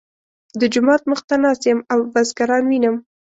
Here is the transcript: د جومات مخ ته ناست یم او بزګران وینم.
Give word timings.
د 0.59 0.61
جومات 0.73 1.01
مخ 1.11 1.19
ته 1.27 1.35
ناست 1.43 1.63
یم 1.69 1.79
او 1.91 1.99
بزګران 2.13 2.63
وینم. 2.67 2.95